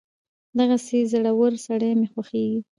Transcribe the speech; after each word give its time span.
دغسې 0.57 0.97
زړور 1.11 1.53
سړی 1.65 1.91
مې 1.99 2.07
خوښېږي. 2.13 2.59